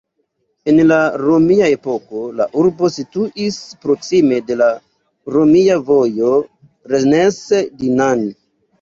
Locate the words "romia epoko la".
1.23-2.47